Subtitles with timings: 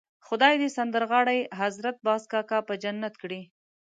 [0.27, 3.41] خدای دې سندرغاړی حضرت باز کاکا په جنت کړي.